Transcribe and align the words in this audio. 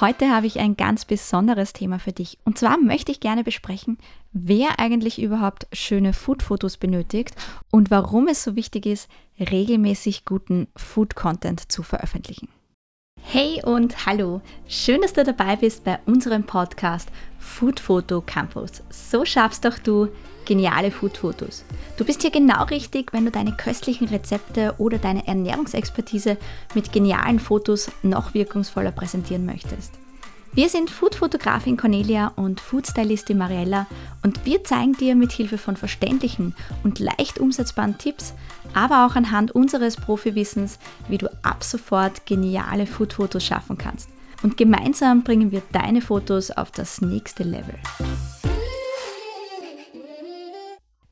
Heute 0.00 0.30
habe 0.30 0.46
ich 0.46 0.58
ein 0.58 0.76
ganz 0.76 1.04
besonderes 1.04 1.74
Thema 1.74 1.98
für 1.98 2.12
dich. 2.12 2.38
Und 2.44 2.56
zwar 2.56 2.78
möchte 2.78 3.12
ich 3.12 3.20
gerne 3.20 3.44
besprechen, 3.44 3.98
wer 4.32 4.78
eigentlich 4.78 5.20
überhaupt 5.20 5.66
schöne 5.72 6.14
Food-Fotos 6.14 6.78
benötigt 6.78 7.34
und 7.70 7.90
warum 7.90 8.26
es 8.28 8.42
so 8.42 8.56
wichtig 8.56 8.86
ist, 8.86 9.10
regelmäßig 9.38 10.24
guten 10.24 10.68
Food-Content 10.74 11.70
zu 11.70 11.82
veröffentlichen. 11.82 12.48
Hey 13.32 13.62
und 13.64 14.06
hallo, 14.06 14.40
schön, 14.66 15.02
dass 15.02 15.12
du 15.12 15.22
dabei 15.22 15.54
bist 15.54 15.84
bei 15.84 16.00
unserem 16.04 16.42
Podcast 16.42 17.08
Food 17.38 17.78
Photo 17.78 18.20
Campus. 18.20 18.82
So 18.90 19.24
schaffst 19.24 19.64
doch 19.64 19.78
du 19.78 20.08
geniale 20.46 20.90
Food-Fotos. 20.90 21.64
Du 21.96 22.04
bist 22.04 22.22
hier 22.22 22.32
genau 22.32 22.64
richtig, 22.64 23.12
wenn 23.12 23.24
du 23.24 23.30
deine 23.30 23.52
köstlichen 23.52 24.08
Rezepte 24.08 24.74
oder 24.78 24.98
deine 24.98 25.28
Ernährungsexpertise 25.28 26.38
mit 26.74 26.92
genialen 26.92 27.38
Fotos 27.38 27.92
noch 28.02 28.34
wirkungsvoller 28.34 28.90
präsentieren 28.90 29.46
möchtest. 29.46 29.92
Wir 30.52 30.68
sind 30.68 30.90
Food-Fotografin 30.90 31.76
Cornelia 31.76 32.32
und 32.34 32.60
Food-Stylistin 32.60 33.38
Mariella 33.38 33.86
und 34.24 34.44
wir 34.44 34.64
zeigen 34.64 34.94
dir 34.94 35.14
mit 35.14 35.30
Hilfe 35.30 35.58
von 35.58 35.76
verständlichen 35.76 36.56
und 36.82 36.98
leicht 36.98 37.38
umsetzbaren 37.38 37.98
Tipps, 37.98 38.34
aber 38.74 39.06
auch 39.06 39.14
anhand 39.14 39.52
unseres 39.52 39.94
Profiwissens, 39.94 40.80
wie 41.08 41.18
du 41.18 41.28
ab 41.42 41.62
sofort 41.62 42.26
geniale 42.26 42.86
Food-Fotos 42.86 43.44
schaffen 43.44 43.78
kannst. 43.78 44.08
Und 44.42 44.56
gemeinsam 44.56 45.22
bringen 45.22 45.52
wir 45.52 45.62
deine 45.70 46.00
Fotos 46.00 46.50
auf 46.50 46.72
das 46.72 47.00
nächste 47.00 47.44
Level. 47.44 47.74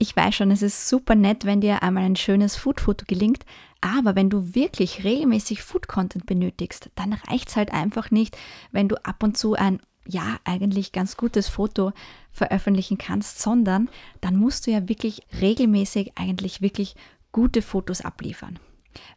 Ich 0.09 0.17
weiß 0.17 0.37
schon, 0.37 0.51
es 0.51 0.63
ist 0.63 0.89
super 0.89 1.15
nett, 1.15 1.45
wenn 1.45 1.61
dir 1.61 1.83
einmal 1.83 2.05
ein 2.05 2.17
schönes 2.17 2.57
Food-Foto 2.57 3.05
gelingt, 3.07 3.45
aber 3.83 4.17
wenn 4.17 4.31
du 4.31 4.55
wirklich 4.55 5.05
regelmäßig 5.05 5.63
Food-Content 5.63 6.25
benötigst, 6.25 6.89
dann 6.95 7.13
reicht 7.13 7.51
es 7.51 7.57
halt 7.57 7.75
einfach 7.75 8.11
nicht, 8.11 8.35
wenn 8.73 8.89
du 8.89 8.97
ab 9.05 9.23
und 9.23 9.37
zu 9.37 9.53
ein 9.53 9.81
ja, 10.07 10.39
eigentlich 10.45 10.93
ganz 10.93 11.19
gutes 11.19 11.49
Foto 11.49 11.93
veröffentlichen 12.33 12.97
kannst, 12.97 13.43
sondern 13.43 13.91
dann 14.23 14.37
musst 14.37 14.67
du 14.67 14.71
ja 14.71 14.89
wirklich 14.89 15.27
regelmäßig 15.43 16.13
eigentlich 16.15 16.63
wirklich 16.63 16.97
gute 17.31 17.61
Fotos 17.61 18.01
abliefern. 18.01 18.59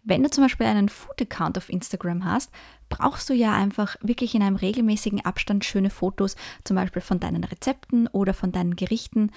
Wenn 0.04 0.24
du 0.24 0.30
zum 0.30 0.44
Beispiel 0.44 0.68
einen 0.68 0.90
Food-Account 0.90 1.58
auf 1.58 1.70
Instagram 1.70 2.26
hast, 2.26 2.52
brauchst 2.90 3.30
du 3.30 3.34
ja 3.34 3.54
einfach 3.54 3.96
wirklich 4.02 4.36
in 4.36 4.44
einem 4.44 4.58
regelmäßigen 4.58 5.24
Abstand 5.24 5.64
schöne 5.64 5.90
Fotos, 5.90 6.36
zum 6.66 6.76
Beispiel 6.76 7.02
von 7.02 7.22
deinen 7.22 7.46
Rezepten 7.46 8.08
oder 8.08 8.34
von 8.34 8.52
deinen 8.52 8.76
Gerichten, 8.76 9.32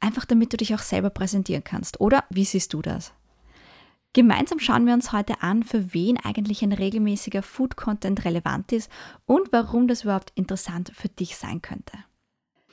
einfach 0.00 0.24
damit 0.24 0.52
du 0.52 0.56
dich 0.56 0.74
auch 0.74 0.80
selber 0.80 1.10
präsentieren 1.10 1.64
kannst. 1.64 2.00
Oder 2.00 2.24
wie 2.30 2.44
siehst 2.44 2.72
du 2.74 2.82
das? 2.82 3.12
Gemeinsam 4.12 4.58
schauen 4.60 4.86
wir 4.86 4.94
uns 4.94 5.12
heute 5.12 5.42
an, 5.42 5.62
für 5.62 5.92
wen 5.92 6.16
eigentlich 6.18 6.62
ein 6.62 6.72
regelmäßiger 6.72 7.42
Food-Content 7.42 8.24
relevant 8.24 8.72
ist 8.72 8.90
und 9.26 9.52
warum 9.52 9.88
das 9.88 10.04
überhaupt 10.04 10.32
interessant 10.34 10.90
für 10.94 11.08
dich 11.08 11.36
sein 11.36 11.60
könnte. 11.60 11.98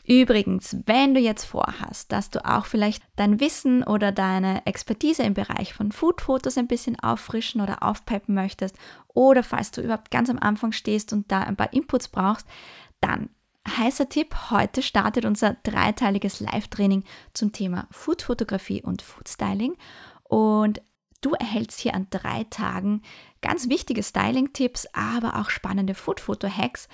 Übrigens, 0.05 0.77
wenn 0.85 1.13
du 1.13 1.21
jetzt 1.21 1.45
vorhast, 1.45 2.11
dass 2.11 2.30
du 2.30 2.45
auch 2.45 2.65
vielleicht 2.65 3.03
dein 3.15 3.39
Wissen 3.39 3.83
oder 3.83 4.11
deine 4.11 4.65
Expertise 4.65 5.23
im 5.23 5.33
Bereich 5.33 5.73
von 5.73 5.93
Food-Fotos 5.93 6.58
ein 6.58 6.67
bisschen 6.67 6.99
auffrischen 6.99 7.61
oder 7.61 7.83
aufpeppen 7.83 8.35
möchtest 8.35 8.77
oder 9.08 9.43
falls 9.43 9.71
du 9.71 9.81
überhaupt 9.81 10.11
ganz 10.11 10.30
am 10.30 10.39
Anfang 10.39 10.73
stehst 10.73 11.13
und 11.13 11.31
da 11.31 11.41
ein 11.41 11.55
paar 11.55 11.71
Inputs 11.71 12.09
brauchst, 12.09 12.47
dann 12.99 13.30
heißer 13.67 14.09
Tipp, 14.09 14.36
heute 14.50 14.81
startet 14.81 15.25
unser 15.25 15.56
dreiteiliges 15.64 16.39
Live-Training 16.39 17.03
zum 17.33 17.52
Thema 17.52 17.88
Food-Fotografie 17.92 18.81
und 18.81 19.02
Food-Styling. 19.02 19.75
Und 20.23 20.81
du 21.22 21.31
erhältst 21.33 21.80
hier 21.80 21.93
an 21.93 22.08
drei 22.10 22.45
Tagen 22.49 23.02
ganz 23.42 23.70
wichtige 23.70 24.04
Styling-Tipps, 24.04 24.87
aber 24.93 25.39
auch 25.39 25.49
spannende 25.49 25.95
Food-Foto-Hacks 25.95 26.87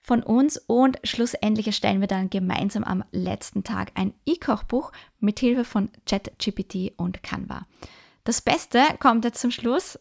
von 0.00 0.22
uns. 0.22 0.56
Und 0.56 0.98
schlussendlich 1.04 1.66
erstellen 1.66 2.00
wir 2.00 2.08
dann 2.08 2.30
gemeinsam 2.30 2.84
am 2.84 3.04
letzten 3.10 3.64
Tag 3.64 3.92
ein 3.94 4.14
E-Kochbuch 4.24 4.92
mit 5.18 5.40
Hilfe 5.40 5.64
von 5.64 5.90
ChatGPT 6.06 6.92
und 6.96 7.22
Canva. 7.22 7.62
Das 8.24 8.40
Beste 8.40 8.82
kommt 8.98 9.24
jetzt 9.24 9.40
zum 9.40 9.50
Schluss, 9.50 9.98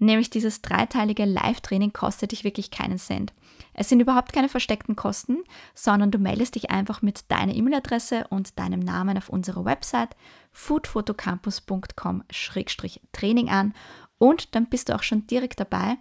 nämlich 0.00 0.30
dieses 0.30 0.62
dreiteilige 0.62 1.24
Live-Training 1.24 1.92
kostet 1.92 2.32
dich 2.32 2.42
wirklich 2.44 2.70
keinen 2.70 2.98
Cent. 2.98 3.32
Es 3.74 3.88
sind 3.88 4.00
überhaupt 4.00 4.32
keine 4.32 4.48
versteckten 4.48 4.96
Kosten, 4.96 5.44
sondern 5.74 6.10
du 6.10 6.18
meldest 6.18 6.56
dich 6.56 6.70
einfach 6.70 7.02
mit 7.02 7.30
deiner 7.30 7.54
E-Mail-Adresse 7.54 8.26
und 8.28 8.58
deinem 8.58 8.80
Namen 8.80 9.16
auf 9.16 9.28
unserer 9.28 9.64
Website 9.64 10.16
foodfotocampus.com-training 10.52 13.48
an 13.48 13.74
und 14.18 14.54
dann 14.54 14.66
bist 14.66 14.88
du 14.88 14.96
auch 14.96 15.02
schon 15.02 15.26
direkt 15.26 15.60
dabei 15.60 15.96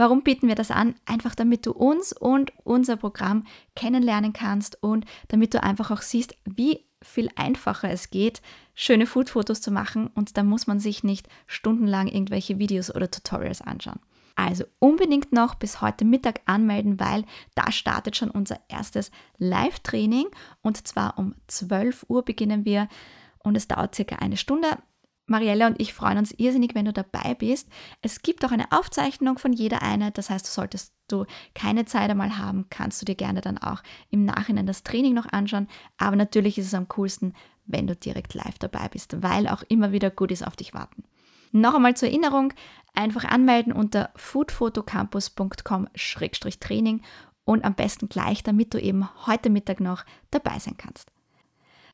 Warum 0.00 0.22
bieten 0.22 0.48
wir 0.48 0.54
das 0.54 0.70
an? 0.70 0.94
Einfach 1.04 1.34
damit 1.34 1.66
du 1.66 1.72
uns 1.72 2.14
und 2.14 2.54
unser 2.64 2.96
Programm 2.96 3.44
kennenlernen 3.76 4.32
kannst 4.32 4.82
und 4.82 5.04
damit 5.28 5.52
du 5.52 5.62
einfach 5.62 5.90
auch 5.90 6.00
siehst, 6.00 6.34
wie 6.46 6.86
viel 7.02 7.28
einfacher 7.36 7.90
es 7.90 8.08
geht, 8.08 8.40
schöne 8.80 9.06
Food-Fotos 9.06 9.60
zu 9.60 9.70
machen 9.70 10.06
und 10.06 10.38
da 10.38 10.42
muss 10.42 10.66
man 10.66 10.80
sich 10.80 11.04
nicht 11.04 11.28
stundenlang 11.46 12.08
irgendwelche 12.08 12.58
Videos 12.58 12.94
oder 12.94 13.10
Tutorials 13.10 13.60
anschauen. 13.60 14.00
Also 14.36 14.64
unbedingt 14.78 15.32
noch 15.32 15.54
bis 15.54 15.82
heute 15.82 16.06
Mittag 16.06 16.40
anmelden, 16.46 16.98
weil 16.98 17.24
da 17.54 17.70
startet 17.72 18.16
schon 18.16 18.30
unser 18.30 18.58
erstes 18.68 19.10
Live-Training 19.36 20.28
und 20.62 20.88
zwar 20.88 21.18
um 21.18 21.34
12 21.48 22.06
Uhr 22.08 22.24
beginnen 22.24 22.64
wir 22.64 22.88
und 23.40 23.54
es 23.54 23.68
dauert 23.68 23.94
circa 23.94 24.16
eine 24.16 24.38
Stunde. 24.38 24.68
Marielle 25.26 25.66
und 25.66 25.78
ich 25.78 25.92
freuen 25.92 26.16
uns 26.16 26.32
irrsinnig, 26.32 26.74
wenn 26.74 26.86
du 26.86 26.92
dabei 26.92 27.34
bist. 27.34 27.68
Es 28.00 28.22
gibt 28.22 28.44
auch 28.46 28.50
eine 28.50 28.72
Aufzeichnung 28.72 29.38
von 29.38 29.52
jeder 29.52 29.82
Einheit, 29.82 30.16
das 30.16 30.30
heißt, 30.30 30.46
solltest 30.46 30.94
du 31.06 31.26
keine 31.54 31.84
Zeit 31.84 32.10
einmal 32.10 32.38
haben, 32.38 32.66
kannst 32.70 33.00
du 33.00 33.04
dir 33.04 33.14
gerne 33.14 33.42
dann 33.42 33.58
auch 33.58 33.82
im 34.08 34.24
Nachhinein 34.24 34.66
das 34.66 34.84
Training 34.84 35.12
noch 35.12 35.30
anschauen. 35.30 35.68
Aber 35.98 36.16
natürlich 36.16 36.56
ist 36.56 36.66
es 36.66 36.74
am 36.74 36.88
coolsten, 36.88 37.34
wenn 37.72 37.86
du 37.86 37.96
direkt 37.96 38.34
live 38.34 38.58
dabei 38.58 38.88
bist, 38.88 39.22
weil 39.22 39.48
auch 39.48 39.62
immer 39.68 39.92
wieder 39.92 40.10
Goodies 40.10 40.42
auf 40.42 40.56
dich 40.56 40.74
warten. 40.74 41.04
Noch 41.52 41.74
einmal 41.74 41.96
zur 41.96 42.08
Erinnerung, 42.08 42.52
einfach 42.94 43.24
anmelden 43.24 43.72
unter 43.72 44.10
foodfotocampus.com-training 44.16 47.02
und 47.44 47.64
am 47.64 47.74
besten 47.74 48.08
gleich, 48.08 48.42
damit 48.42 48.74
du 48.74 48.80
eben 48.80 49.08
heute 49.26 49.50
Mittag 49.50 49.78
noch 49.80 50.04
dabei 50.30 50.58
sein 50.58 50.76
kannst. 50.76 51.12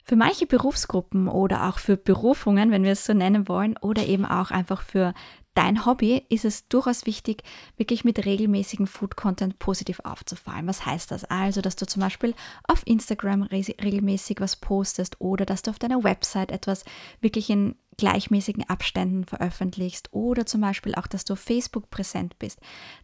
Für 0.04 0.16
manche 0.16 0.46
Berufsgruppen 0.46 1.28
oder 1.28 1.68
auch 1.68 1.78
für 1.78 1.96
Berufungen, 1.96 2.70
wenn 2.70 2.84
wir 2.84 2.92
es 2.92 3.04
so 3.04 3.12
nennen 3.12 3.48
wollen, 3.48 3.76
oder 3.78 4.06
eben 4.06 4.24
auch 4.24 4.52
einfach 4.52 4.82
für 4.82 5.14
dein 5.56 5.86
Hobby 5.86 6.22
ist 6.28 6.44
es 6.44 6.68
durchaus 6.68 7.06
wichtig, 7.06 7.42
wirklich 7.76 8.04
mit 8.04 8.24
regelmäßigen 8.24 8.86
Food-Content 8.86 9.58
positiv 9.58 10.00
aufzufallen. 10.04 10.66
Was 10.66 10.84
heißt 10.84 11.10
das? 11.10 11.24
Also, 11.24 11.62
dass 11.62 11.76
du 11.76 11.86
zum 11.86 12.00
Beispiel 12.00 12.34
auf 12.68 12.86
Instagram 12.86 13.42
regelmäßig 13.42 14.40
was 14.40 14.56
postest 14.56 15.20
oder 15.20 15.46
dass 15.46 15.62
du 15.62 15.70
auf 15.70 15.78
deiner 15.78 16.04
Website 16.04 16.52
etwas 16.52 16.84
wirklich 17.20 17.50
in 17.50 17.74
gleichmäßigen 17.96 18.68
Abständen 18.68 19.24
veröffentlichst 19.24 20.12
oder 20.12 20.46
zum 20.46 20.60
Beispiel 20.60 20.94
auch, 20.94 21.06
dass 21.06 21.24
du 21.24 21.32
auf 21.32 21.40
Facebook 21.40 21.90
präsent 21.90 22.38
bist, 22.38 22.60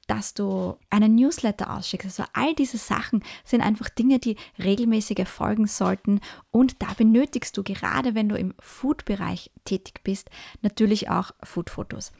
dass 0.06 0.34
du 0.34 0.76
einen 0.90 1.14
Newsletter 1.14 1.74
ausschickst. 1.74 2.06
Also 2.06 2.24
all 2.34 2.54
diese 2.54 2.78
Sachen 2.78 3.24
sind 3.44 3.62
einfach 3.62 3.88
Dinge, 3.88 4.18
die 4.18 4.36
regelmäßig 4.62 5.18
erfolgen 5.18 5.66
sollten 5.66 6.20
und 6.50 6.82
da 6.82 6.92
benötigst 6.94 7.56
du 7.56 7.62
gerade, 7.62 8.14
wenn 8.14 8.28
du 8.28 8.36
im 8.36 8.54
Food-Bereich 8.60 9.50
tätig 9.64 10.00
bist, 10.04 10.30
natürlich 10.60 11.08
auch 11.08 11.32
Food-Fotos. 11.42 12.12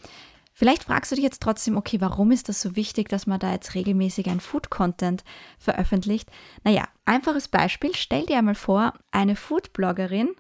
Vielleicht 0.53 0.85
fragst 0.85 1.11
du 1.11 1.17
dich 1.17 1.25
jetzt 1.25 1.43
trotzdem, 1.43 1.77
okay, 1.77 2.01
warum 2.01 2.31
ist 2.31 2.49
das 2.49 2.61
so 2.61 2.77
wichtig, 2.77 3.09
dass 3.09 3.27
man 3.27 3.41
da 3.41 3.53
jetzt 3.53 3.75
regelmäßig 3.75 4.29
ein 4.29 4.41
Food-Content 4.41 5.25
veröffentlicht? 5.59 6.31
Naja, 6.63 6.85
einfaches 7.07 7.49
Beispiel, 7.49 7.95
stell 7.95 8.27
dir 8.27 8.39
einmal 8.39 8.55
vor, 8.55 8.93
eine 9.11 9.35
Food-Bloggerin, 9.35 10.31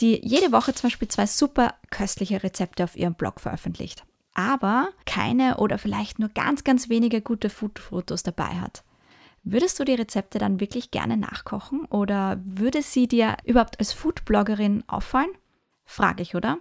die 0.00 0.20
jede 0.24 0.52
Woche 0.52 0.74
zum 0.74 0.88
Beispiel 0.88 1.08
zwei 1.08 1.26
super 1.26 1.74
köstliche 1.90 2.42
Rezepte 2.42 2.84
auf 2.84 2.96
ihrem 2.96 3.14
Blog 3.14 3.40
veröffentlicht, 3.40 4.04
aber 4.34 4.90
keine 5.06 5.56
oder 5.56 5.78
vielleicht 5.78 6.18
nur 6.18 6.28
ganz, 6.28 6.62
ganz 6.62 6.88
wenige 6.88 7.22
gute 7.22 7.50
Food-Fotos 7.50 8.22
dabei 8.22 8.60
hat. 8.60 8.84
Würdest 9.42 9.80
du 9.80 9.84
die 9.84 9.94
Rezepte 9.94 10.38
dann 10.38 10.60
wirklich 10.60 10.90
gerne 10.90 11.16
nachkochen 11.16 11.86
oder 11.86 12.38
würde 12.44 12.82
sie 12.82 13.08
dir 13.08 13.36
überhaupt 13.44 13.78
als 13.78 13.92
Food-Bloggerin 13.94 14.84
auffallen? 14.88 15.30
Frage 15.86 16.22
ich, 16.22 16.34
oder? 16.34 16.58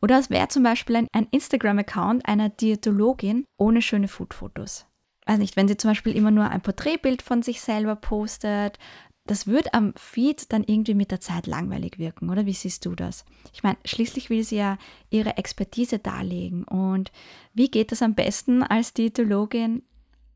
Oder 0.00 0.18
es 0.18 0.30
wäre 0.30 0.48
zum 0.48 0.62
Beispiel 0.62 0.96
ein, 0.96 1.08
ein 1.12 1.28
Instagram-Account 1.30 2.26
einer 2.26 2.48
Diätologin 2.48 3.44
ohne 3.56 3.82
schöne 3.82 4.08
Food-Fotos. 4.08 4.86
Weiß 5.26 5.38
nicht, 5.38 5.56
wenn 5.56 5.68
sie 5.68 5.76
zum 5.76 5.90
Beispiel 5.90 6.16
immer 6.16 6.30
nur 6.30 6.48
ein 6.50 6.62
Porträtbild 6.62 7.22
von 7.22 7.42
sich 7.42 7.60
selber 7.60 7.96
postet, 7.96 8.78
das 9.26 9.46
wird 9.46 9.72
am 9.72 9.94
Feed 9.96 10.52
dann 10.52 10.64
irgendwie 10.64 10.94
mit 10.94 11.12
der 11.12 11.20
Zeit 11.20 11.46
langweilig 11.46 11.98
wirken, 11.98 12.28
oder 12.28 12.44
wie 12.44 12.52
siehst 12.52 12.84
du 12.86 12.94
das? 12.96 13.24
Ich 13.52 13.62
meine, 13.62 13.78
schließlich 13.84 14.30
will 14.30 14.42
sie 14.42 14.56
ja 14.56 14.78
ihre 15.10 15.36
Expertise 15.36 16.00
darlegen. 16.00 16.64
Und 16.64 17.12
wie 17.54 17.70
geht 17.70 17.92
das 17.92 18.02
am 18.02 18.14
besten 18.14 18.64
als 18.64 18.94
Diätologin, 18.94 19.82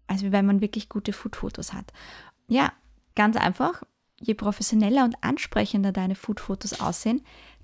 also 0.07 0.31
wenn 0.31 0.47
man 0.47 0.61
wirklich 0.61 0.89
gute 0.89 1.13
Food-Fotos 1.13 1.73
hat? 1.73 1.93
Ja, 2.47 2.73
ganz 3.17 3.37
einfach. 3.37 3.83
Je 4.21 4.35
professioneller 4.35 5.05
und 5.05 5.17
ansprechender 5.21 5.91
deine 5.91 6.15
Food-Fotos 6.15 6.81
aussehen, 6.81 7.23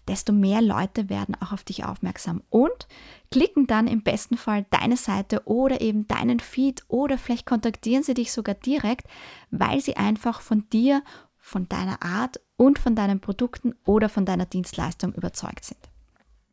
desto 0.08 0.32
mehr 0.32 0.62
Leute 0.62 1.08
werden 1.08 1.36
auch 1.40 1.52
auf 1.52 1.64
dich 1.64 1.84
aufmerksam 1.84 2.42
und 2.50 2.88
klicken 3.30 3.66
dann 3.66 3.86
im 3.86 4.02
besten 4.02 4.36
Fall 4.36 4.66
deine 4.70 4.96
Seite 4.96 5.42
oder 5.46 5.80
eben 5.80 6.06
deinen 6.08 6.40
Feed 6.40 6.82
oder 6.88 7.18
vielleicht 7.18 7.46
kontaktieren 7.46 8.02
sie 8.02 8.14
dich 8.14 8.32
sogar 8.32 8.54
direkt, 8.54 9.06
weil 9.50 9.80
sie 9.80 9.96
einfach 9.96 10.40
von 10.40 10.68
dir, 10.70 11.02
von 11.38 11.68
deiner 11.68 12.02
Art 12.02 12.40
und 12.56 12.78
von 12.78 12.94
deinen 12.94 13.20
Produkten 13.20 13.74
oder 13.84 14.08
von 14.08 14.24
deiner 14.24 14.46
Dienstleistung 14.46 15.12
überzeugt 15.14 15.64
sind. 15.64 15.92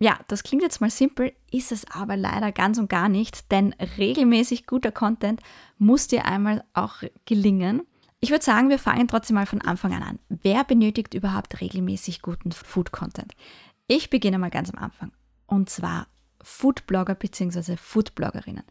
Ja, 0.02 0.18
das 0.30 0.44
klingt 0.44 0.64
jetzt 0.64 0.80
mal 0.80 0.90
simpel, 0.90 1.34
ist 1.52 1.74
es 1.74 1.86
aber 1.92 2.16
leider 2.16 2.54
ganz 2.54 2.78
und 2.78 2.90
gar 2.90 3.10
nicht, 3.10 3.52
denn 3.52 3.76
regelmäßig 3.98 4.66
guter 4.66 4.94
Content 4.94 5.42
muss 5.78 6.08
dir 6.08 6.26
einmal 6.26 6.64
auch 6.74 7.04
gelingen. 7.26 7.82
Ich 8.22 8.32
würde 8.32 8.44
sagen, 8.44 8.70
wir 8.70 8.80
fangen 8.80 9.08
trotzdem 9.08 9.36
mal 9.36 9.46
von 9.46 9.62
Anfang 9.62 9.94
an 9.94 10.04
an. 10.04 10.20
Wer 10.28 10.66
benötigt 10.66 11.14
überhaupt 11.14 11.62
regelmäßig 11.62 12.22
guten 12.22 12.52
Food-Content? 12.52 13.34
Ich 13.88 14.10
beginne 14.10 14.38
mal 14.38 14.50
ganz 14.50 14.70
am 14.70 14.84
Anfang. 14.84 15.12
Und 15.48 15.70
zwar 15.70 16.08
Foodblogger 16.42 17.16
bzw. 17.16 17.78
Foodbloggerinnen. 17.78 18.64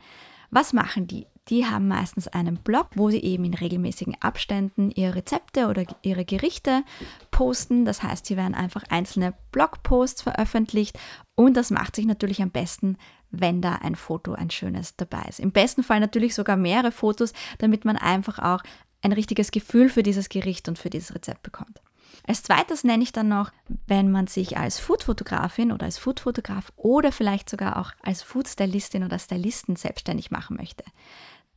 Was 0.50 0.72
machen 0.72 1.06
die? 1.06 1.26
Die 1.48 1.64
haben 1.64 1.88
meistens 1.88 2.28
einen 2.28 2.56
Blog, 2.58 2.88
wo 2.94 3.08
sie 3.10 3.22
eben 3.22 3.44
in 3.44 3.54
regelmäßigen 3.54 4.16
Abständen 4.20 4.90
ihre 4.90 5.16
Rezepte 5.16 5.68
oder 5.68 5.84
ihre 6.02 6.26
Gerichte 6.26 6.82
posten. 7.30 7.86
Das 7.86 8.02
heißt, 8.02 8.26
sie 8.26 8.36
werden 8.36 8.54
einfach 8.54 8.84
einzelne 8.90 9.32
Blogposts 9.50 10.20
veröffentlicht 10.20 10.98
und 11.34 11.56
das 11.56 11.70
macht 11.70 11.96
sich 11.96 12.04
natürlich 12.04 12.42
am 12.42 12.50
besten, 12.50 12.98
wenn 13.30 13.62
da 13.62 13.76
ein 13.76 13.94
Foto, 13.94 14.32
ein 14.32 14.50
schönes 14.50 14.96
dabei 14.96 15.22
ist. 15.28 15.40
Im 15.40 15.52
besten 15.52 15.82
Fall 15.82 16.00
natürlich 16.00 16.34
sogar 16.34 16.56
mehrere 16.56 16.92
Fotos, 16.92 17.32
damit 17.58 17.84
man 17.86 17.96
einfach 17.96 18.38
auch 18.38 18.62
ein 19.02 19.12
richtiges 19.12 19.50
Gefühl 19.50 19.88
für 19.88 20.02
dieses 20.02 20.28
Gericht 20.28 20.68
und 20.68 20.78
für 20.78 20.90
dieses 20.90 21.14
Rezept 21.14 21.42
bekommt. 21.42 21.80
Als 22.26 22.42
zweites 22.42 22.84
nenne 22.84 23.02
ich 23.02 23.12
dann 23.12 23.28
noch, 23.28 23.50
wenn 23.86 24.10
man 24.10 24.26
sich 24.26 24.58
als 24.58 24.78
Foodfotografin 24.78 25.72
oder 25.72 25.86
als 25.86 25.98
Foodfotograf 25.98 26.72
oder 26.76 27.12
vielleicht 27.12 27.48
sogar 27.48 27.78
auch 27.78 27.92
als 28.02 28.22
Foodstylistin 28.22 29.04
oder 29.04 29.18
Stylisten 29.18 29.76
selbstständig 29.76 30.30
machen 30.30 30.56
möchte. 30.56 30.84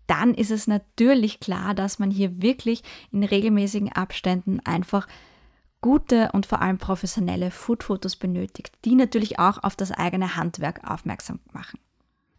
Dann 0.08 0.34
ist 0.34 0.52
es 0.52 0.68
natürlich 0.68 1.40
klar, 1.40 1.74
dass 1.74 2.00
man 2.00 2.12
hier 2.12 2.42
wirklich 2.42 2.84
in 3.12 3.24
regelmäßigen 3.24 3.92
Abständen 3.92 4.60
einfach 4.62 5.08
gute 5.80 6.32
und 6.34 6.46
vor 6.46 6.62
allem 6.62 6.78
professionelle 6.78 7.50
Foodfotos 7.50 8.16
benötigt, 8.16 8.74
die 8.86 8.96
natürlich 8.96 9.40
auch 9.40 9.64
auf 9.64 9.76
das 9.76 9.92
eigene 9.92 10.36
Handwerk 10.36 10.90
aufmerksam 10.90 11.40
machen. 11.52 11.80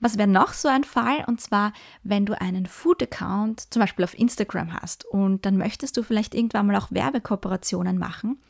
Was 0.03 0.19
wäre 0.19 0.27
noch 0.27 0.53
so 0.53 0.67
ein 0.67 0.83
Fall? 0.83 1.25
Und 1.29 1.41
zwar, 1.41 1.73
wenn 2.03 2.27
du 2.27 2.39
einen 2.41 2.67
Food-Account 2.67 3.73
zum 3.73 3.79
Beispiel 3.79 4.05
auf 4.05 4.19
Instagram 4.19 4.73
hast 4.73 5.05
und 5.05 5.47
dann 5.47 5.57
möchtest 5.57 5.97
du 5.97 6.03
vielleicht 6.03 6.35
irgendwann 6.35 6.67
mal 6.67 6.75
auch 6.75 6.91
Werbekooperationen 6.91 7.99
machen. 7.99 8.41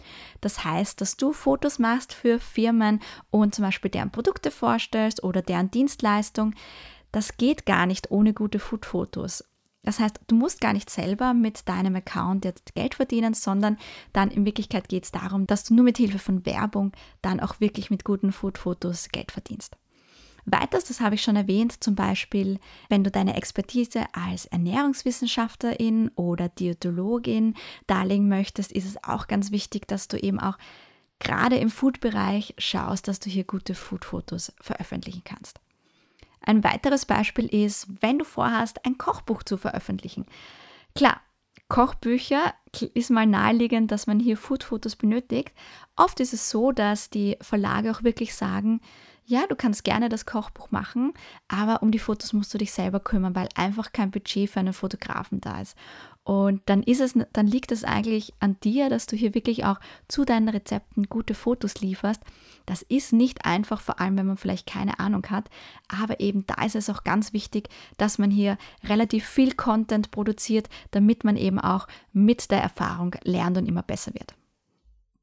Das 0.40 0.64
heißt, 0.64 0.98
dass 1.02 1.18
du 1.18 1.34
Fotos 1.34 1.78
machst 1.78 2.14
für 2.14 2.40
Firmen 2.40 3.00
und 3.30 3.54
zum 3.54 3.66
Beispiel 3.66 3.90
deren 3.90 4.10
Produkte 4.10 4.50
vorstellst 4.50 5.22
oder 5.24 5.42
deren 5.42 5.70
Dienstleistung. 5.70 6.54
Das 7.12 7.36
geht 7.36 7.66
gar 7.66 7.84
nicht 7.84 8.10
ohne 8.10 8.32
gute 8.32 8.58
Food-Fotos. 8.58 9.44
Das 9.82 10.00
heißt, 10.00 10.20
du 10.28 10.34
musst 10.34 10.62
gar 10.62 10.72
nicht 10.72 10.88
selber 10.88 11.34
mit 11.34 11.68
deinem 11.68 11.96
Account 11.96 12.46
jetzt 12.46 12.74
Geld 12.74 12.94
verdienen, 12.94 13.34
sondern 13.34 13.76
dann 14.14 14.30
in 14.30 14.46
Wirklichkeit 14.46 14.88
geht 14.88 15.04
es 15.04 15.12
darum, 15.12 15.46
dass 15.46 15.64
du 15.64 15.74
nur 15.74 15.84
mit 15.84 15.98
Hilfe 15.98 16.18
von 16.18 16.46
Werbung 16.46 16.92
dann 17.20 17.40
auch 17.40 17.60
wirklich 17.60 17.90
mit 17.90 18.06
guten 18.06 18.32
Food-Fotos 18.32 19.10
Geld 19.10 19.32
verdienst. 19.32 19.76
Weiters, 20.44 20.84
das 20.84 21.00
habe 21.00 21.14
ich 21.14 21.22
schon 21.22 21.36
erwähnt, 21.36 21.84
zum 21.84 21.94
Beispiel, 21.94 22.58
wenn 22.88 23.04
du 23.04 23.10
deine 23.10 23.36
Expertise 23.36 24.06
als 24.12 24.46
Ernährungswissenschaftlerin 24.46 26.10
oder 26.16 26.48
Diätologin 26.48 27.54
darlegen 27.86 28.28
möchtest, 28.28 28.72
ist 28.72 28.86
es 28.86 29.02
auch 29.04 29.28
ganz 29.28 29.52
wichtig, 29.52 29.86
dass 29.86 30.08
du 30.08 30.16
eben 30.16 30.40
auch 30.40 30.58
gerade 31.20 31.56
im 31.56 31.70
Food-Bereich 31.70 32.54
schaust, 32.58 33.06
dass 33.06 33.20
du 33.20 33.30
hier 33.30 33.44
gute 33.44 33.76
Food-Fotos 33.76 34.52
veröffentlichen 34.60 35.22
kannst. 35.24 35.60
Ein 36.44 36.64
weiteres 36.64 37.06
Beispiel 37.06 37.46
ist, 37.46 37.86
wenn 38.00 38.18
du 38.18 38.24
vorhast, 38.24 38.84
ein 38.84 38.98
Kochbuch 38.98 39.44
zu 39.44 39.56
veröffentlichen. 39.56 40.26
Klar, 40.96 41.20
Kochbücher 41.68 42.52
ist 42.94 43.10
mal 43.10 43.26
naheliegend, 43.26 43.92
dass 43.92 44.08
man 44.08 44.18
hier 44.18 44.36
Food-Fotos 44.36 44.96
benötigt. 44.96 45.52
Oft 45.94 46.18
ist 46.18 46.34
es 46.34 46.50
so, 46.50 46.72
dass 46.72 47.08
die 47.08 47.36
Verlage 47.40 47.92
auch 47.92 48.02
wirklich 48.02 48.34
sagen, 48.34 48.80
ja, 49.24 49.46
du 49.46 49.54
kannst 49.54 49.84
gerne 49.84 50.08
das 50.08 50.26
Kochbuch 50.26 50.70
machen, 50.70 51.12
aber 51.48 51.82
um 51.82 51.90
die 51.90 51.98
Fotos 51.98 52.32
musst 52.32 52.52
du 52.52 52.58
dich 52.58 52.72
selber 52.72 53.00
kümmern, 53.00 53.34
weil 53.34 53.48
einfach 53.54 53.92
kein 53.92 54.10
Budget 54.10 54.50
für 54.50 54.60
einen 54.60 54.72
Fotografen 54.72 55.40
da 55.40 55.60
ist. 55.60 55.76
Und 56.24 56.62
dann 56.66 56.82
ist 56.82 57.00
es, 57.00 57.14
dann 57.32 57.46
liegt 57.46 57.72
es 57.72 57.82
eigentlich 57.82 58.32
an 58.38 58.56
dir, 58.62 58.88
dass 58.88 59.06
du 59.06 59.16
hier 59.16 59.34
wirklich 59.34 59.64
auch 59.64 59.80
zu 60.06 60.24
deinen 60.24 60.48
Rezepten 60.48 61.08
gute 61.08 61.34
Fotos 61.34 61.80
lieferst. 61.80 62.20
Das 62.66 62.82
ist 62.82 63.12
nicht 63.12 63.44
einfach, 63.44 63.80
vor 63.80 64.00
allem 64.00 64.16
wenn 64.16 64.26
man 64.26 64.36
vielleicht 64.36 64.68
keine 64.68 65.00
Ahnung 65.00 65.26
hat, 65.30 65.50
aber 65.88 66.20
eben 66.20 66.46
da 66.46 66.62
ist 66.64 66.76
es 66.76 66.90
auch 66.90 67.02
ganz 67.02 67.32
wichtig, 67.32 67.68
dass 67.96 68.18
man 68.18 68.30
hier 68.30 68.56
relativ 68.84 69.26
viel 69.26 69.54
Content 69.54 70.12
produziert, 70.12 70.68
damit 70.92 71.24
man 71.24 71.36
eben 71.36 71.58
auch 71.58 71.88
mit 72.12 72.52
der 72.52 72.62
Erfahrung 72.62 73.16
lernt 73.24 73.58
und 73.58 73.66
immer 73.66 73.82
besser 73.82 74.14
wird. 74.14 74.34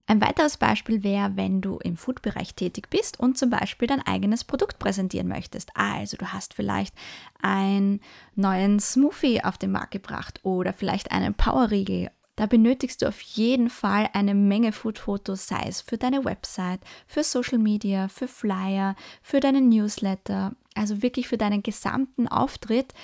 Ein 0.09 0.21
weiteres 0.21 0.57
Beispiel 0.57 1.03
wäre, 1.03 1.35
wenn 1.35 1.61
du 1.61 1.77
im 1.77 1.95
Food-Bereich 1.95 2.55
tätig 2.55 2.89
bist 2.89 3.19
und 3.19 3.37
zum 3.37 3.51
Beispiel 3.51 3.87
dein 3.87 4.01
eigenes 4.01 4.43
Produkt 4.43 4.79
präsentieren 4.79 5.27
möchtest. 5.27 5.69
Also 5.75 6.17
du 6.17 6.33
hast 6.33 6.55
vielleicht 6.55 6.95
einen 7.43 8.01
neuen 8.33 8.79
Smoothie 8.79 9.43
auf 9.43 9.59
den 9.59 9.71
Markt 9.71 9.91
gebracht 9.91 10.39
oder 10.41 10.73
vielleicht 10.73 11.11
einen 11.11 11.35
Powerriegel. 11.35 12.09
Da 12.37 12.47
benötigst 12.47 13.03
du 13.03 13.07
auf 13.07 13.21
jeden 13.21 13.69
Fall 13.69 14.09
eine 14.13 14.33
Menge 14.33 14.71
Food-Fotos, 14.71 15.45
sei 15.45 15.61
es 15.67 15.81
für 15.81 15.99
deine 15.99 16.25
Website, 16.25 16.79
für 17.05 17.23
Social 17.23 17.59
Media, 17.59 18.07
für 18.07 18.27
Flyer, 18.27 18.95
für 19.21 19.39
deinen 19.39 19.69
Newsletter, 19.69 20.55
also 20.73 21.03
wirklich 21.03 21.27
für 21.27 21.37
deinen 21.37 21.61
gesamten 21.61 22.27
Auftritt, 22.27 22.95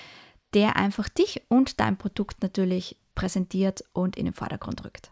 der 0.56 0.76
einfach 0.76 1.08
dich 1.08 1.44
und 1.50 1.80
dein 1.80 1.98
Produkt 1.98 2.42
natürlich 2.42 2.98
präsentiert 3.14 3.84
und 3.94 4.16
in 4.16 4.26
den 4.26 4.34
Vordergrund 4.34 4.84
rückt. 4.84 5.12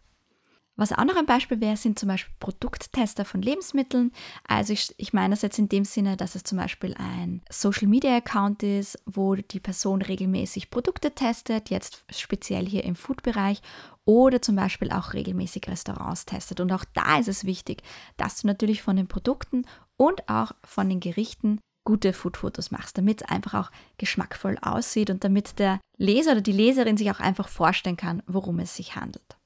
Was 0.76 0.92
auch 0.92 1.06
noch 1.06 1.16
ein 1.16 1.28
Beispiel 1.28 1.62
wäre, 1.62 1.78
sind 1.78 2.00
zum 2.00 2.10
Beispiel 2.10 2.34
Produkttester 2.40 3.26
von 3.26 3.44
Lebensmitteln. 3.44 4.12
Also 4.48 4.74
ich, 4.74 4.94
ich 4.98 5.14
meine 5.14 5.34
das 5.34 5.44
jetzt 5.44 5.60
in 5.60 5.70
dem 5.70 5.86
Sinne, 5.86 6.18
dass 6.18 6.34
es 6.34 6.44
zum 6.44 6.58
Beispiel 6.58 6.96
ein 6.98 7.44
Social 7.52 7.88
Media 7.88 8.18
Account 8.18 8.64
ist, 8.64 8.98
wo 9.06 9.36
die 9.36 9.60
Person 9.60 10.02
regelmäßig 10.02 10.72
Produkte 10.72 11.14
testet, 11.14 11.70
jetzt 11.70 12.04
speziell 12.10 12.68
hier 12.68 12.86
im 12.86 12.96
Food-Bereich 12.96 13.62
oder 14.06 14.42
zum 14.42 14.56
Beispiel 14.56 14.92
auch 14.92 15.14
regelmäßig 15.14 15.68
Restaurants 15.68 16.26
testet. 16.26 16.60
Und 16.60 16.72
auch 16.72 16.86
da 16.96 17.20
ist 17.20 17.28
es 17.28 17.46
wichtig, 17.46 17.84
dass 18.18 18.42
du 18.42 18.48
natürlich 18.48 18.82
von 18.82 18.96
den 18.96 19.08
Produkten 19.08 19.68
und 19.96 20.28
auch 20.28 20.54
von 20.64 20.90
den 20.90 21.00
Gerichten 21.00 21.60
gute 21.86 22.14
Food-Fotos 22.14 22.72
machst, 22.72 22.98
damit 22.98 23.22
es 23.22 23.30
einfach 23.30 23.54
auch 23.54 23.72
geschmackvoll 23.98 24.58
aussieht 24.62 25.12
und 25.12 25.24
damit 25.24 25.60
der 25.60 25.80
Leser 25.98 26.32
oder 26.32 26.42
die 26.42 26.52
Leserin 26.52 26.98
sich 26.98 27.12
auch 27.12 27.20
einfach 27.20 27.48
vorstellen 27.48 27.98
kann, 27.98 28.24
worum 28.26 28.60
es 28.60 28.76
sich 28.76 28.96
handelt. 28.96 29.38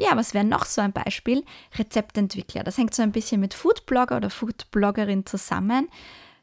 Ja, 0.00 0.16
was 0.16 0.32
wäre 0.32 0.46
noch 0.46 0.64
so 0.64 0.80
ein 0.80 0.94
Beispiel? 0.94 1.44
Rezeptentwickler. 1.76 2.64
Das 2.64 2.78
hängt 2.78 2.94
so 2.94 3.02
ein 3.02 3.12
bisschen 3.12 3.38
mit 3.38 3.52
Foodblogger 3.52 4.16
oder 4.16 4.30
Foodbloggerin 4.30 5.26
zusammen. 5.26 5.90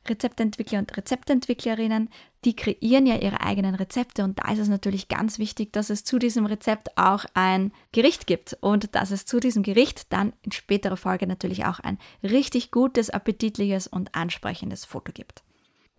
Rezeptentwickler 0.07 0.77
und 0.77 0.95
Rezeptentwicklerinnen, 0.95 2.09
die 2.45 2.55
kreieren 2.55 3.07
ja 3.07 3.15
ihre 3.15 3.41
eigenen 3.41 3.73
Rezepte 3.73 4.23
und 4.23 4.37
da 4.37 4.51
ist 4.51 4.59
es 4.59 4.67
natürlich 4.69 5.07
ganz 5.07 5.39
wichtig, 5.39 5.73
dass 5.73 5.89
es 5.89 6.03
zu 6.03 6.19
diesem 6.19 6.45
Rezept 6.45 6.95
auch 6.99 7.25
ein 7.33 7.73
Gericht 7.93 8.27
gibt 8.27 8.55
und 8.61 8.93
dass 8.93 9.09
es 9.09 9.25
zu 9.25 9.39
diesem 9.39 9.63
Gericht 9.63 10.13
dann 10.13 10.33
in 10.43 10.51
späterer 10.51 10.95
Folge 10.95 11.25
natürlich 11.25 11.65
auch 11.65 11.79
ein 11.79 11.97
richtig 12.21 12.69
gutes, 12.69 13.09
appetitliches 13.09 13.87
und 13.87 14.13
ansprechendes 14.13 14.85
Foto 14.85 15.11
gibt. 15.11 15.43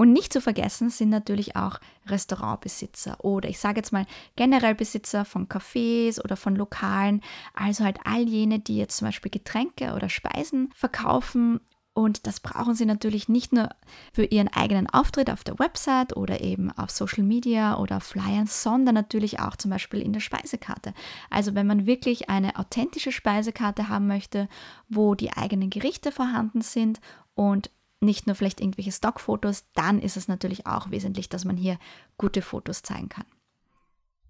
Und 0.00 0.12
nicht 0.12 0.32
zu 0.32 0.40
vergessen 0.40 0.90
sind 0.90 1.10
natürlich 1.10 1.56
auch 1.56 1.80
Restaurantbesitzer 2.06 3.22
oder 3.24 3.48
ich 3.48 3.58
sage 3.58 3.80
jetzt 3.80 3.92
mal 3.92 4.06
generell 4.36 4.76
Besitzer 4.76 5.24
von 5.24 5.48
Cafés 5.48 6.22
oder 6.22 6.36
von 6.36 6.54
Lokalen, 6.54 7.20
also 7.52 7.82
halt 7.82 7.98
all 8.04 8.22
jene, 8.28 8.60
die 8.60 8.76
jetzt 8.76 8.98
zum 8.98 9.08
Beispiel 9.08 9.32
Getränke 9.32 9.94
oder 9.94 10.08
Speisen 10.08 10.70
verkaufen. 10.72 11.58
Und 11.94 12.28
das 12.28 12.38
brauchen 12.38 12.76
sie 12.76 12.86
natürlich 12.86 13.28
nicht 13.28 13.52
nur 13.52 13.70
für 14.12 14.22
ihren 14.22 14.46
eigenen 14.46 14.88
Auftritt 14.88 15.30
auf 15.30 15.42
der 15.42 15.58
Website 15.58 16.16
oder 16.16 16.42
eben 16.42 16.70
auf 16.70 16.90
Social 16.90 17.24
Media 17.24 17.76
oder 17.76 17.96
auf 17.96 18.04
Flyern, 18.04 18.46
sondern 18.46 18.94
natürlich 18.94 19.40
auch 19.40 19.56
zum 19.56 19.72
Beispiel 19.72 20.00
in 20.00 20.12
der 20.12 20.20
Speisekarte. 20.20 20.94
Also 21.28 21.56
wenn 21.56 21.66
man 21.66 21.86
wirklich 21.86 22.30
eine 22.30 22.56
authentische 22.56 23.10
Speisekarte 23.10 23.88
haben 23.88 24.06
möchte, 24.06 24.48
wo 24.88 25.16
die 25.16 25.32
eigenen 25.32 25.70
Gerichte 25.70 26.12
vorhanden 26.12 26.60
sind 26.60 27.00
und 27.34 27.72
nicht 28.00 28.26
nur 28.26 28.36
vielleicht 28.36 28.60
irgendwelche 28.60 28.92
Stockfotos, 28.92 29.64
dann 29.74 30.00
ist 30.00 30.16
es 30.16 30.28
natürlich 30.28 30.66
auch 30.66 30.90
wesentlich, 30.90 31.28
dass 31.28 31.44
man 31.44 31.56
hier 31.56 31.78
gute 32.16 32.42
Fotos 32.42 32.82
zeigen 32.82 33.08
kann. 33.08 33.26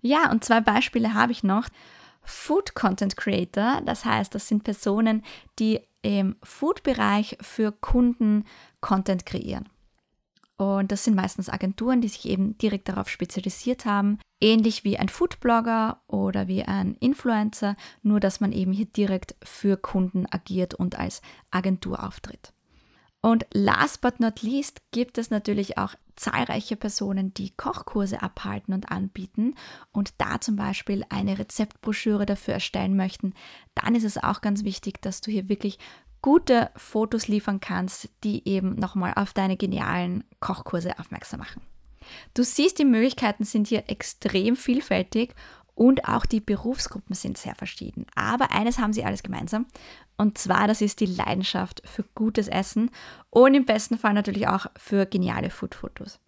Ja, 0.00 0.30
und 0.30 0.44
zwei 0.44 0.60
Beispiele 0.60 1.14
habe 1.14 1.32
ich 1.32 1.42
noch. 1.42 1.68
Food 2.22 2.74
Content 2.74 3.16
Creator, 3.16 3.80
das 3.84 4.04
heißt, 4.04 4.34
das 4.34 4.48
sind 4.48 4.64
Personen, 4.64 5.22
die 5.58 5.80
im 6.02 6.36
Food-Bereich 6.42 7.38
für 7.40 7.72
Kunden 7.72 8.44
Content 8.80 9.26
kreieren. 9.26 9.68
Und 10.56 10.90
das 10.90 11.04
sind 11.04 11.14
meistens 11.14 11.48
Agenturen, 11.48 12.00
die 12.00 12.08
sich 12.08 12.28
eben 12.28 12.58
direkt 12.58 12.88
darauf 12.88 13.08
spezialisiert 13.08 13.84
haben, 13.84 14.18
ähnlich 14.40 14.82
wie 14.82 14.98
ein 14.98 15.08
Foodblogger 15.08 16.02
oder 16.08 16.48
wie 16.48 16.64
ein 16.64 16.96
Influencer, 16.96 17.76
nur 18.02 18.18
dass 18.18 18.40
man 18.40 18.52
eben 18.52 18.72
hier 18.72 18.86
direkt 18.86 19.36
für 19.42 19.76
Kunden 19.76 20.26
agiert 20.30 20.74
und 20.74 20.98
als 20.98 21.22
Agentur 21.50 22.02
auftritt. 22.04 22.52
Und 23.28 23.44
last 23.52 24.00
but 24.00 24.20
not 24.20 24.40
least 24.40 24.80
gibt 24.90 25.18
es 25.18 25.28
natürlich 25.28 25.76
auch 25.76 25.94
zahlreiche 26.16 26.76
Personen, 26.76 27.34
die 27.34 27.50
Kochkurse 27.50 28.22
abhalten 28.22 28.72
und 28.72 28.90
anbieten 28.90 29.54
und 29.92 30.14
da 30.16 30.40
zum 30.40 30.56
Beispiel 30.56 31.04
eine 31.10 31.38
Rezeptbroschüre 31.38 32.24
dafür 32.24 32.54
erstellen 32.54 32.96
möchten, 32.96 33.34
dann 33.74 33.94
ist 33.94 34.04
es 34.04 34.16
auch 34.16 34.40
ganz 34.40 34.64
wichtig, 34.64 35.02
dass 35.02 35.20
du 35.20 35.30
hier 35.30 35.50
wirklich 35.50 35.78
gute 36.22 36.70
Fotos 36.74 37.28
liefern 37.28 37.60
kannst, 37.60 38.08
die 38.24 38.48
eben 38.48 38.76
nochmal 38.76 39.12
auf 39.14 39.34
deine 39.34 39.58
genialen 39.58 40.24
Kochkurse 40.40 40.98
aufmerksam 40.98 41.40
machen. 41.40 41.60
Du 42.32 42.42
siehst, 42.42 42.78
die 42.78 42.86
Möglichkeiten 42.86 43.44
sind 43.44 43.68
hier 43.68 43.90
extrem 43.90 44.56
vielfältig 44.56 45.34
und 45.78 46.08
auch 46.08 46.26
die 46.26 46.40
Berufsgruppen 46.40 47.14
sind 47.14 47.38
sehr 47.38 47.54
verschieden. 47.54 48.04
Aber 48.16 48.50
eines 48.50 48.80
haben 48.80 48.92
sie 48.92 49.04
alles 49.04 49.22
gemeinsam. 49.22 49.66
Und 50.16 50.36
zwar, 50.36 50.66
das 50.66 50.80
ist 50.80 50.98
die 50.98 51.06
Leidenschaft 51.06 51.82
für 51.84 52.02
gutes 52.16 52.48
Essen 52.48 52.90
und 53.30 53.54
im 53.54 53.64
besten 53.64 53.96
Fall 53.96 54.12
natürlich 54.12 54.48
auch 54.48 54.66
für 54.76 55.06
geniale 55.06 55.50
Foodfotos. 55.50 56.18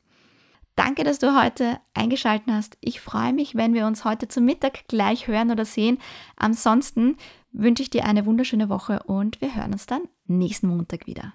Danke, 0.76 1.02
dass 1.02 1.19
du 1.19 1.37
heute 1.38 1.80
eingeschaltet 1.95 2.47
hast. 2.49 2.78
Ich 2.80 3.00
freue 3.00 3.33
mich, 3.33 3.57
wenn 3.57 3.75
wir 3.75 3.87
uns 3.87 4.04
heute 4.04 4.28
zum 4.28 4.45
Mittag 4.45 4.87
gleich 4.87 5.26
hören 5.26 5.50
oder 5.50 5.64
sehen. 5.64 5.99
Ansonsten 6.37 7.16
wünsche 7.50 7.83
ich 7.83 7.90
dir 7.90 8.04
eine 8.04 8.26
wunderschöne 8.26 8.69
Woche 8.69 9.02
und 9.02 9.40
wir 9.40 9.57
hören 9.57 9.73
uns 9.73 9.87
dann 9.87 10.02
nächsten 10.26 10.69
Montag 10.69 11.09
wieder. 11.09 11.35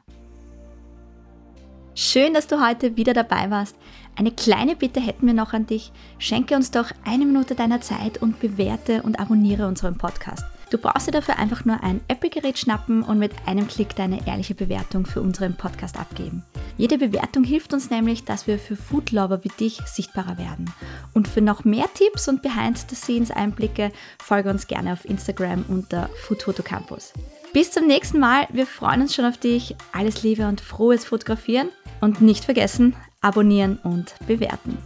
Schön, 1.97 2.33
dass 2.33 2.47
du 2.47 2.65
heute 2.65 2.95
wieder 2.95 3.13
dabei 3.13 3.49
warst. 3.49 3.77
Eine 4.17 4.31
kleine 4.31 4.75
Bitte 4.75 5.01
hätten 5.01 5.27
wir 5.27 5.33
noch 5.33 5.53
an 5.53 5.67
dich. 5.67 5.91
Schenke 6.19 6.55
uns 6.55 6.71
doch 6.71 6.91
eine 7.03 7.25
Minute 7.25 7.53
deiner 7.53 7.81
Zeit 7.81 8.21
und 8.21 8.39
bewerte 8.39 9.03
und 9.03 9.19
abonniere 9.19 9.67
unseren 9.67 9.97
Podcast. 9.97 10.45
Du 10.71 10.77
brauchst 10.77 11.07
dir 11.07 11.11
dafür 11.11 11.37
einfach 11.37 11.65
nur 11.65 11.83
ein 11.83 12.01
Apple-Gerät 12.07 12.57
schnappen 12.57 13.03
und 13.03 13.19
mit 13.19 13.31
einem 13.45 13.67
Klick 13.67 13.95
deine 13.95 14.25
ehrliche 14.25 14.55
Bewertung 14.55 15.05
für 15.05 15.21
unseren 15.21 15.55
Podcast 15.55 15.97
abgeben. 15.97 16.43
Jede 16.77 16.97
Bewertung 16.97 17.43
hilft 17.43 17.73
uns 17.73 17.89
nämlich, 17.89 18.23
dass 18.25 18.47
wir 18.47 18.57
für 18.57 18.75
Foodlover 18.75 19.43
wie 19.43 19.51
dich 19.59 19.79
sichtbarer 19.85 20.37
werden. 20.37 20.73
Und 21.13 21.27
für 21.27 21.41
noch 21.41 21.63
mehr 21.65 21.85
Tipps 21.93 22.27
und 22.27 22.41
Behind-the-Scenes-Einblicke 22.41 23.91
folge 24.21 24.49
uns 24.49 24.67
gerne 24.67 24.93
auf 24.93 25.05
Instagram 25.05 25.65
unter 25.67 26.09
Food 26.25 26.43
Campus. 26.63 27.13
Bis 27.53 27.71
zum 27.71 27.87
nächsten 27.87 28.19
Mal. 28.19 28.47
Wir 28.51 28.65
freuen 28.65 29.01
uns 29.01 29.15
schon 29.15 29.25
auf 29.25 29.37
dich. 29.37 29.75
Alles 29.93 30.23
Liebe 30.23 30.47
und 30.47 30.59
frohes 30.59 31.05
Fotografieren. 31.05 31.69
Und 32.01 32.21
nicht 32.21 32.43
vergessen, 32.43 32.95
abonnieren 33.25 33.79
und 33.83 34.13
bewerten. 34.27 34.77